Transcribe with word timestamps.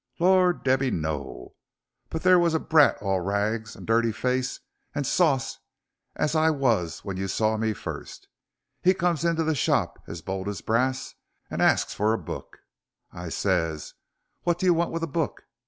"Lor', 0.17 0.51
Debby 0.51 0.89
no. 0.89 1.53
But 2.09 2.23
there 2.23 2.39
wos 2.39 2.55
a 2.55 2.59
brat 2.59 2.97
all 3.03 3.19
rags 3.21 3.75
and 3.75 3.85
dirty 3.85 4.11
face 4.11 4.59
and 4.95 5.05
sauce 5.05 5.59
as 6.15 6.33
I 6.35 6.49
was 6.49 7.05
when 7.05 7.17
you 7.17 7.27
saw 7.27 7.55
me 7.55 7.73
fust. 7.75 8.27
He 8.81 8.95
come 8.95 9.15
into 9.23 9.43
the 9.43 9.53
shop 9.53 9.99
as 10.07 10.23
bold 10.23 10.47
as 10.47 10.61
brass 10.61 11.13
and 11.51 11.61
arsked 11.61 11.93
fur 11.93 12.13
a 12.13 12.17
book. 12.17 12.57
I 13.11 13.29
ses, 13.29 13.93
'What 14.41 14.57
do 14.57 14.65
you 14.65 14.73
want 14.73 14.89
with 14.91 15.03
a 15.03 15.07
book?' 15.07 15.43